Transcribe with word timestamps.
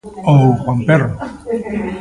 Ou 0.31 0.41
Juan 0.61 0.79
Perro. 0.87 1.09